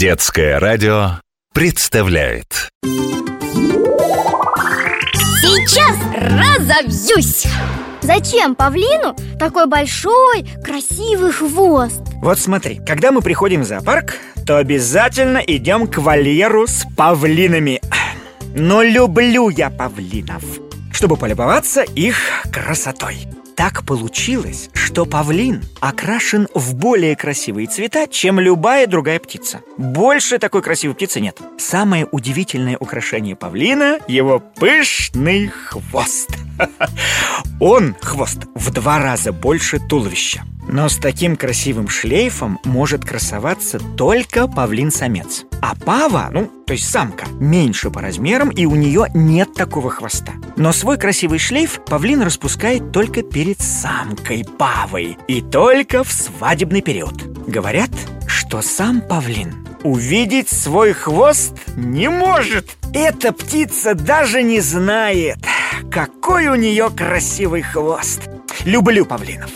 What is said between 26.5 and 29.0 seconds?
в более красивые цвета, чем любая